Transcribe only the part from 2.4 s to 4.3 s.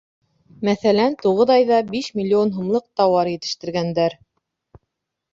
һумлыҡ тауар етештергәндәр.